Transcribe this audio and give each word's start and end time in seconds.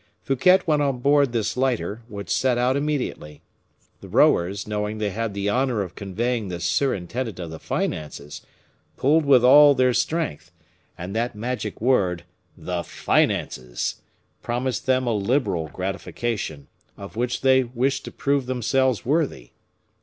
Fouquet 0.23 0.57
went 0.65 0.81
on 0.81 0.97
board 0.97 1.31
this 1.31 1.55
lighter, 1.55 2.01
which 2.07 2.31
set 2.31 2.57
out 2.57 2.75
immediately. 2.75 3.43
The 3.99 4.09
rowers, 4.09 4.65
knowing 4.67 4.97
they 4.97 5.11
had 5.11 5.35
the 5.35 5.47
honor 5.47 5.83
of 5.83 5.93
conveying 5.93 6.47
the 6.47 6.59
surintendant 6.59 7.37
of 7.39 7.51
the 7.51 7.59
finances, 7.59 8.41
pulled 8.97 9.25
with 9.25 9.43
all 9.45 9.75
their 9.75 9.93
strength, 9.93 10.51
and 10.97 11.15
that 11.15 11.35
magic 11.35 11.79
word, 11.79 12.23
the 12.57 12.83
finances, 12.83 14.01
promised 14.41 14.87
them 14.87 15.05
a 15.05 15.13
liberal 15.13 15.67
gratification, 15.67 16.67
of 16.97 17.15
which 17.15 17.41
they 17.41 17.63
wished 17.65 18.03
to 18.05 18.11
prove 18.11 18.47
themselves 18.47 19.05
worthy. 19.05 19.51